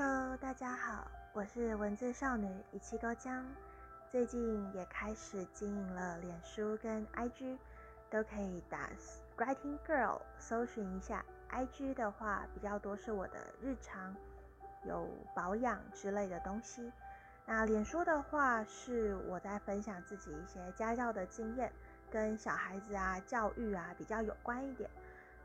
[0.00, 3.44] Hello，大家好，我是文字少女一七高江。
[4.08, 7.58] 最近也开始经营了脸书跟 IG，
[8.08, 8.88] 都可以打
[9.36, 11.24] Writing Girl 搜寻一下。
[11.50, 14.14] IG 的话比较多是我的日常，
[14.84, 16.92] 有保养之类的东西。
[17.44, 21.72] 那脸书的话是我在分享自己一些家教的经验，
[22.08, 24.88] 跟小孩子啊教育啊比较有关一点，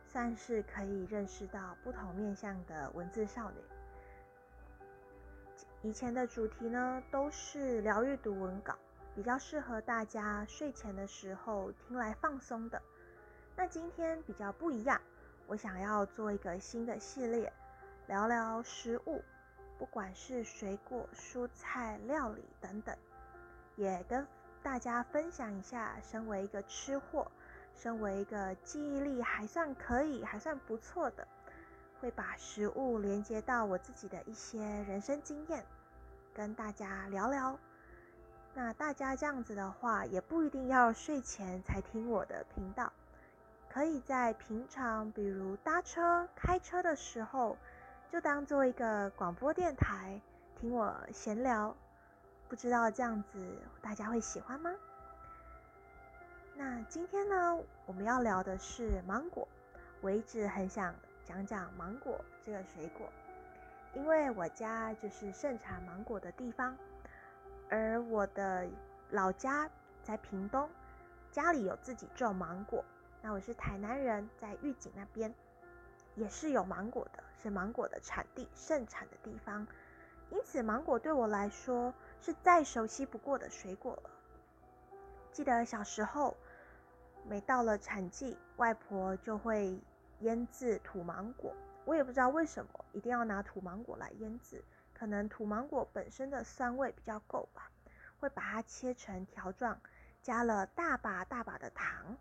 [0.06, 3.58] 算是可以认识到不同面向的文字少女。
[5.84, 8.74] 以前的主题呢，都是疗愈读文稿，
[9.14, 12.82] 比较适合大家睡前的时候听来放松的。
[13.54, 15.02] 那今天比较不一样，
[15.46, 17.52] 我想要做一个新的系列，
[18.08, 19.22] 聊聊食物，
[19.78, 22.98] 不管是水果、蔬菜、料理等等，
[23.76, 24.26] 也跟
[24.64, 27.30] 大家分享一下，身为一个吃货，
[27.76, 31.28] 身为一个记忆力还算可以、还算不错的。
[32.04, 35.64] 会把食物连接到我自己的一些人生经验，
[36.34, 37.58] 跟大家聊聊。
[38.54, 42.92] 那大家这样子的话，也不一定要睡前才听我的频道，
[43.70, 47.58] 可以在平常，比如搭车、开车的时候，
[48.12, 50.20] 就当做一个广播电台
[50.60, 51.74] 听我闲聊。
[52.50, 54.70] 不知道这样子大家会喜欢吗？
[56.54, 59.48] 那今天呢，我们要聊的是芒果。
[60.02, 60.94] 我一直很想。
[61.26, 63.08] 讲讲芒果这个水果，
[63.94, 66.78] 因为我家就是盛产芒果的地方，
[67.70, 68.68] 而我的
[69.10, 69.70] 老家
[70.04, 70.70] 在屏东，
[71.32, 72.84] 家里有自己种芒果。
[73.22, 75.34] 那我是台南人，在玉井那边
[76.16, 79.66] 也是有芒果的，是芒果的产地盛产的地方，
[80.30, 84.10] 因此芒果对我来说是再熟悉不过的水果了。
[85.32, 86.36] 记得小时候，
[87.26, 89.80] 每到了产季，外婆就会。
[90.24, 91.56] 腌制土芒果，
[91.86, 97.70] 我也不知道为什么一定要拿土芒果来腌制，可能土芒果本身的酸味比较够吧。
[98.20, 99.78] 会把它切成条状，
[100.22, 102.16] 加了大把大把的糖，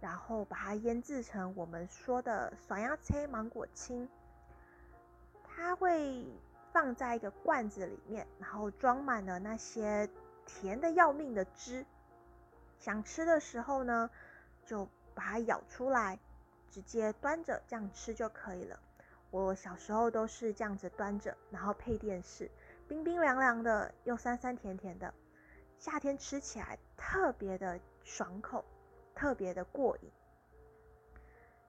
[0.00, 4.08] 然后把它腌制成我们说的“酸鸭切芒果青”。
[5.42, 6.24] 它会
[6.72, 10.08] 放在一个罐子里面，然后装满了那些
[10.46, 11.84] 甜的要命的汁。
[12.78, 14.08] 想吃的时候呢，
[14.64, 16.16] 就把它舀出来。
[16.70, 18.78] 直接端着这样吃就可以了。
[19.30, 22.50] 我小时候都是这样子端着，然后配电视，
[22.88, 25.12] 冰冰凉凉的，又酸酸甜甜的，
[25.78, 28.64] 夏天吃起来特别的爽口，
[29.14, 30.10] 特别的过瘾。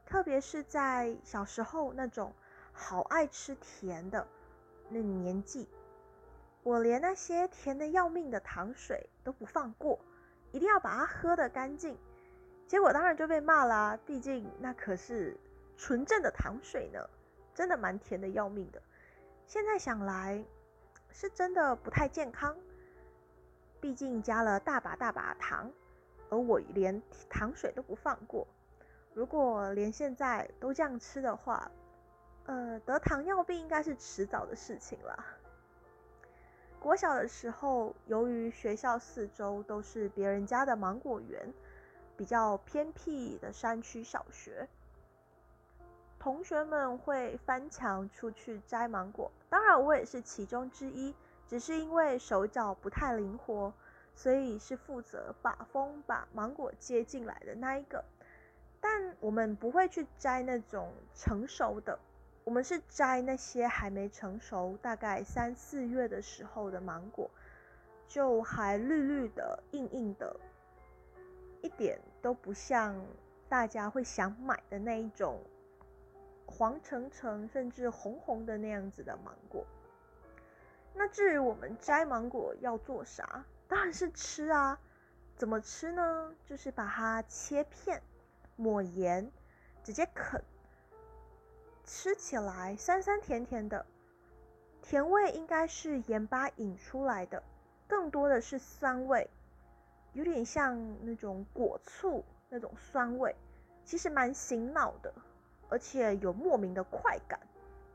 [0.05, 2.33] 特别是在小时候那种
[2.73, 4.27] 好爱吃甜的
[4.89, 5.69] 那年纪，
[6.63, 9.99] 我连那些甜的要命的糖水都不放过，
[10.51, 11.97] 一定要把它喝得干净。
[12.71, 15.35] 结果当然就被骂啦，毕竟那可是
[15.75, 17.05] 纯正的糖水呢，
[17.53, 18.81] 真的蛮甜的要命的。
[19.45, 20.41] 现在想来，
[21.09, 22.55] 是真的不太健康，
[23.81, 25.69] 毕竟加了大把大把糖，
[26.29, 28.47] 而我连糖水都不放过。
[29.13, 31.69] 如果连现在都这样吃的话，
[32.45, 35.25] 呃，得糖尿病应该是迟早的事情了。
[36.79, 41.53] 国小的时候，由于学校四周都是别人家的芒果园。
[42.21, 44.67] 比较偏僻的山区小学，
[46.19, 51.15] 同学们会翻墙出去摘芒果，当然我也是其中之一。
[51.47, 53.73] 只是因为手脚不太灵活，
[54.13, 58.05] 所以是负责把风把芒果接进来的那一个。
[58.79, 61.97] 但我们不会去摘那种成熟的，
[62.43, 67.31] 我们是摘那些还没成熟，大概三四月的时候的芒果，
[68.07, 70.39] 就还绿绿的、硬硬的。
[71.61, 72.95] 一点都不像
[73.47, 75.41] 大家会想买的那一种
[76.45, 79.65] 黄橙橙甚至红红的那样子的芒果。
[80.93, 83.45] 那至于我们摘芒果要做啥？
[83.67, 84.77] 当然是吃啊！
[85.37, 86.35] 怎么吃呢？
[86.45, 88.01] 就是把它切片，
[88.57, 89.31] 抹盐，
[89.83, 90.43] 直接啃。
[91.85, 93.85] 吃起来酸酸甜甜的，
[94.81, 97.41] 甜味应该是盐巴引出来的，
[97.87, 99.29] 更多的是酸味。
[100.13, 103.35] 有点像那种果醋那种酸味，
[103.85, 105.13] 其实蛮醒脑的，
[105.69, 107.39] 而且有莫名的快感。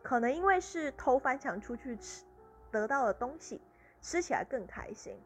[0.03, 2.25] 可能因为是偷翻墙出去吃
[2.71, 3.61] 得到的东西，
[4.01, 5.19] 吃起来更开心。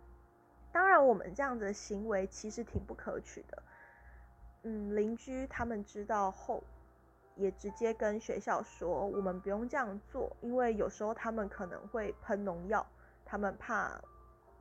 [0.72, 3.62] 当然，我们这样子的行为其实挺不可取的。
[4.62, 6.62] 嗯，邻居他们知道后，
[7.36, 12.86] 也直接跟学校说，我们不用这样做，因为有时候他们可能会喷农药，
[13.24, 14.00] 他们怕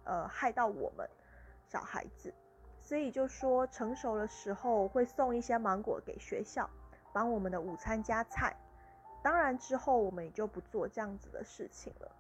[0.04, 1.10] 呃害到我们。
[1.70, 2.34] 小孩子，
[2.82, 6.68] 所以就说成熟的时候会送一些芒果给学校，
[7.14, 8.56] 帮我们的午餐加菜。
[9.22, 12.12] 当然之后我们也就不做这样子的事情了。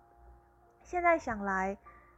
[0.83, 1.75] 现在想来，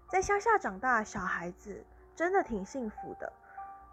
[0.10, 1.82] 在乡下长大的小孩子
[2.18, 3.32] 真的挺幸福的。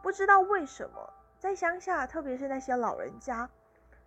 [0.02, 3.49] 不知道为什么，在乡下，特别是那些老人家，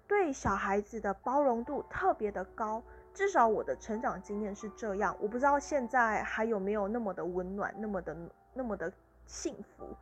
[0.08, 2.84] 对小孩子的包容度特别的高。
[3.14, 5.16] 至少我的成长经验是这样。
[5.20, 8.18] 我不知道现在还有没有那么的温暖，那么的
[8.54, 8.92] 那么的
[9.32, 9.96] 幸福。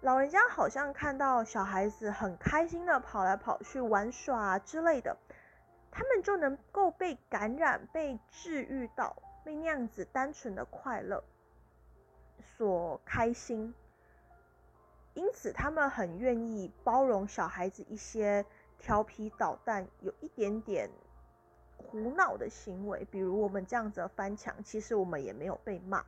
[0.00, 5.14] 老人家好像看到小孩子很开心的跑来跑去玩耍之类的，
[5.90, 9.14] 他们就能够被感染、被治愈到。
[9.44, 11.22] 被那样子单纯的快乐
[12.56, 13.72] 所开心，
[15.14, 18.44] 因此他们很愿意包容小孩子一些
[18.76, 20.90] 调皮捣蛋、有一点点
[21.76, 23.06] 胡闹的行为。
[23.08, 26.04] 比如我们这样子翻墙，其实我们也没有被骂，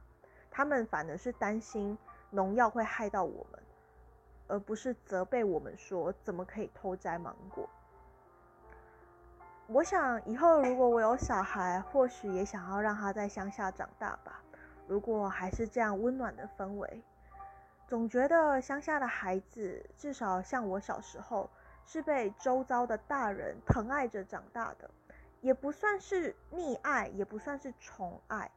[0.58, 1.96] 他们反而是担心
[2.30, 3.62] 农药会害到我们，
[4.48, 7.70] 而不是责备我们说怎么可以偷摘芒果。
[9.68, 14.42] 我想以后如果我有小孩，或许也想要让他在乡下长大吧。
[14.88, 17.04] 如果还是这样温暖的氛围，
[17.86, 21.48] 总觉得乡下的孩子至少像我小时候，
[21.86, 24.90] 是被周遭的大人疼爱着长大的，
[25.40, 28.50] 也不算是溺爱，也不算是宠爱。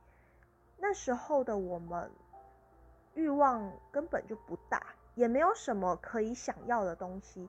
[0.81, 2.09] 那时候的我们，
[3.13, 4.81] 欲望根本就不大，
[5.13, 7.47] 也没有什么可以想要的东西。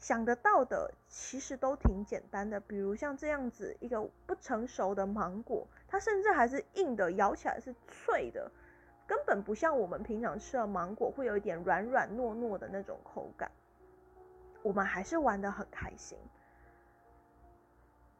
[0.00, 8.50] 想得到的其实都挺简单的，比如像这样子一个不成熟的芒果，它甚至还是硬的，咬起来是脆的，
[9.06, 13.50] 根本不像我们平常吃的芒果会有一点软软糯糯的那种口感。
[14.62, 16.18] 我们还是玩得很开心，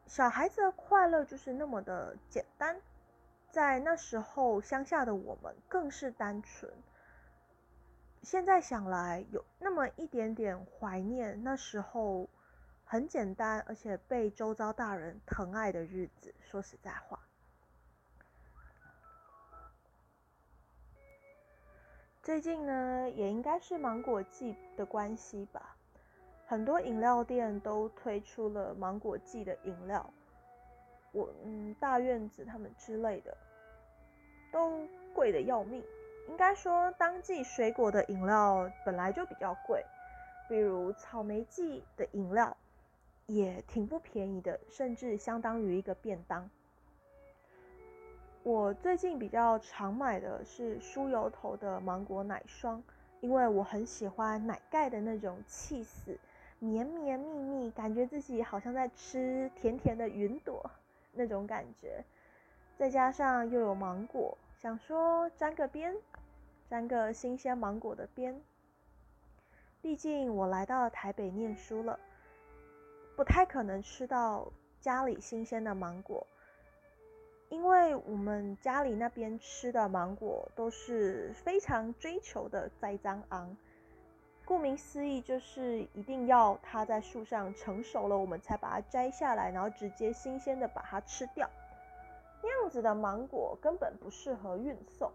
[0.05, 2.75] 小孩子的快乐就是那么的简单，
[3.51, 6.71] 在那时候乡下的我们更是单纯。
[8.21, 12.29] 现在想来，有那么一点点怀念那时候
[12.83, 16.35] 很简单，而且被周遭大人疼爱的日子。
[16.41, 17.19] 说实在话，
[22.21, 25.75] 最近呢，也应该是芒果季的关系吧，
[26.45, 30.13] 很多饮料店都推出了芒果季的饮料。
[31.11, 33.35] 我嗯，大院子他们之类的，
[34.51, 35.83] 都贵的要命。
[36.27, 39.83] 应该说，当季水果的饮料本来就比较贵，
[40.47, 42.55] 比如草莓季的饮料
[43.25, 46.47] 也挺不便宜的，甚至相当于一个便当。
[48.43, 52.81] 我最近比较常买的是酥油头的芒果奶霜，
[53.21, 56.17] 因为我很喜欢奶盖的那种气势，
[56.59, 60.69] 绵绵密密，感觉自己好像在吃甜甜的云朵
[61.19, 62.03] 那种感觉，
[62.77, 65.93] 再加上又有芒果，想说沾个边。
[66.69, 68.39] 沾个新鲜芒果的边，
[69.81, 71.99] 毕竟我来到台北念书了，
[73.15, 76.27] 不太可能吃到家里新鲜的芒果，
[77.49, 83.57] 因为我们家里那边吃的芒果都是非常追求的栽赃昂，
[84.49, 91.47] 顾名思义就是一定要它在树上成熟了，我们才把它摘下来，然后直接新鲜的把它吃掉，
[92.41, 95.11] 那样子的芒果根本不适合运送。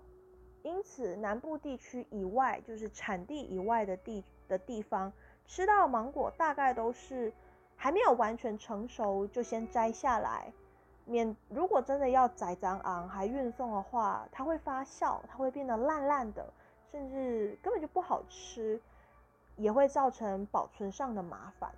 [0.62, 5.12] 因此，南部地区以外，就是产地以外的地的地方，
[5.48, 7.32] 吃到芒果大概都是
[7.75, 10.52] 还没有完全成熟就先摘下来，
[11.06, 16.46] 免如果真的要宰脏昂还运送的话，它会发酵，它会变得烂烂的，
[16.93, 18.81] 甚至根本就不好吃，
[19.56, 21.70] 也会造成保存上的麻烦。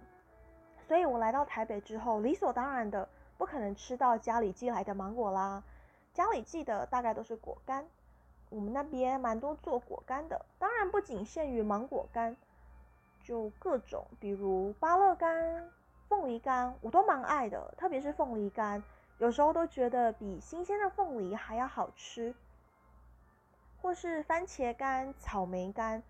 [0.86, 5.62] 所以我来到台北之后，理所当然的不可能吃到家里寄来的芒果啦，
[6.14, 7.86] 家里寄的大概都是果干。
[8.48, 12.36] 我们那边蛮多做果干的，当然不仅限于芒果干，
[13.24, 15.68] 就各种，比如芭乐干、
[16.08, 17.74] 凤梨干，我都蛮爱的。
[17.76, 18.80] 特别是凤梨干，
[19.18, 22.32] 有时候都觉得比新鲜的凤梨还要好吃。
[23.82, 26.02] 或是番茄干、草莓干，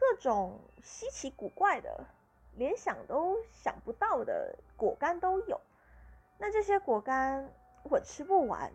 [0.00, 2.06] 各种稀奇古怪的，
[2.56, 5.60] 连想都想不到的果干都有。
[6.38, 7.52] 那这些果干
[7.82, 8.72] 我吃不完。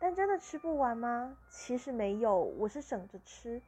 [0.00, 1.38] 但真的吃不完吗？
[1.48, 3.62] 其实没有，我是省着吃，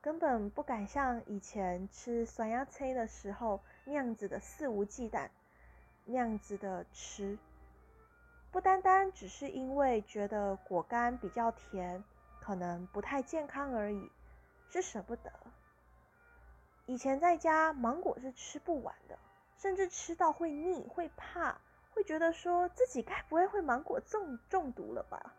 [0.00, 5.28] 根本不敢像以前吃酸鸭菜的时候那样子的肆无忌惮，
[6.06, 7.36] 那样子的吃。
[8.50, 12.02] 不单单只是因为觉得果干比较甜，
[12.40, 14.10] 可能不太健康而已，
[14.70, 15.30] 是舍不得。
[16.88, 19.18] 以前在家芒果是吃不完的，
[19.58, 21.54] 甚至吃到会腻、会怕，
[21.92, 25.34] 会觉得说自己该不会会芒果中中毒了吧？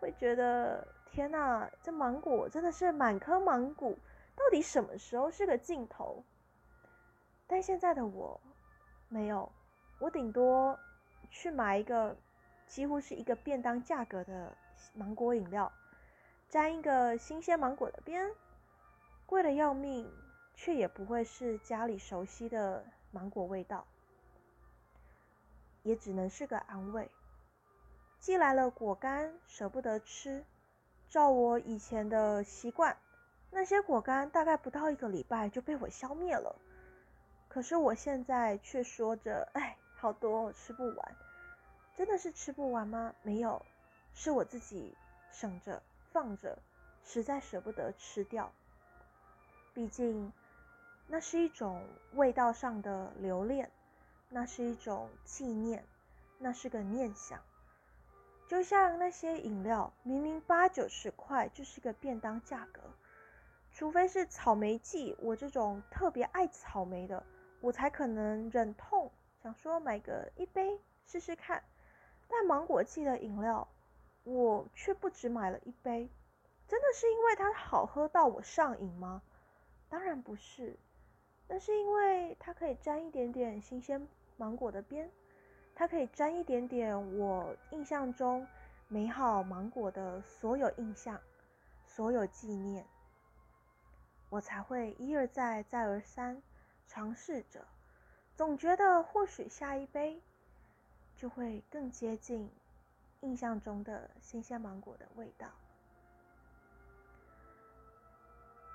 [0.00, 3.90] 会觉得天哪，这芒果真的是满颗芒果，
[4.34, 6.24] 到底什么时候是个尽头？
[7.46, 8.40] 但现在的我，
[9.10, 9.52] 没有，
[9.98, 10.78] 我顶多
[11.30, 12.16] 去买一个
[12.66, 14.56] 几乎是一个便当价格的
[14.94, 15.70] 芒果饮料，
[16.48, 18.30] 沾一个新鲜芒果的边，
[19.26, 20.10] 贵的要命，
[20.56, 23.86] 却也不会是家里熟悉的芒果味道，
[25.82, 27.08] 也只能是个安慰。
[28.18, 30.44] 寄来了果干，舍不得吃。
[31.08, 32.96] 照我以前的习惯，
[33.50, 36.56] 那些果干大概不到一个礼拜就被我消灭了。
[37.48, 41.16] 可是我现在却说着：“哎，好多，吃不完。”
[41.96, 43.14] 真的是吃不完吗？
[43.22, 43.64] 没有，
[44.14, 44.96] 是我自己
[45.30, 46.58] 省着放着，
[47.04, 48.52] 实在舍不得吃掉。
[49.72, 50.32] 毕竟，
[51.08, 51.82] 那是一种
[52.14, 53.70] 味道上的留恋，
[54.28, 55.84] 那是一种纪念，
[56.38, 57.40] 那是个念想。
[58.48, 62.80] 就像那些饮料，明明八九十块就是个便当价格，
[63.72, 67.24] 除非是草莓季，我这种特别爱草莓的，
[67.60, 69.10] 我才可能忍痛
[69.42, 71.62] 想说买个一杯试试看。
[72.28, 73.68] 但芒果季的饮料，
[74.24, 76.10] 我却不止买了一杯，
[76.66, 79.22] 真的是因为它好喝到我上瘾吗？
[79.88, 80.76] 当然不是，
[81.48, 85.10] 那是因为它可以沾一点点新鲜芒果的边。
[85.78, 88.46] 它可以沾一点点我印象中
[88.88, 91.20] 美好芒果的所有印象，
[91.84, 92.86] 所有纪念，
[94.30, 96.42] 我才会一而再再而三
[96.86, 97.62] 尝试着，
[98.34, 100.18] 总觉得或许下一杯
[101.14, 102.50] 就会更接近
[103.20, 105.48] 印象中的新鲜芒果的味道。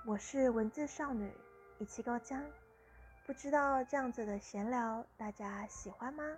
[0.05, 1.31] 我是文字少女
[1.79, 2.43] 一七高江，
[3.31, 6.37] 不知道这样子的闲聊大家喜欢吗？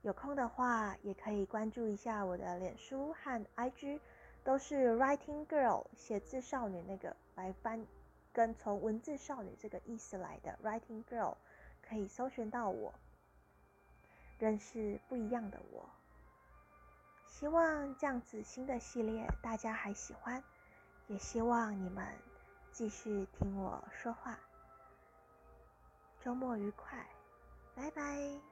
[0.00, 4.00] 有空的话，也可以关注一下我的脸书和 IG，
[4.42, 7.86] 都是 Writing Girl 写字少女那个来翻，
[8.32, 11.34] 跟从文字少女这个意思来的 Writing Girl，
[11.82, 12.94] 可以搜寻到我，
[14.38, 15.86] 认识不一样的我。
[17.26, 20.42] 希望这样子新的系列大家还喜欢，
[21.08, 22.06] 也希望你们
[22.72, 24.38] 继续听我说话。
[26.24, 27.04] 周末愉快，
[27.74, 28.51] 拜拜。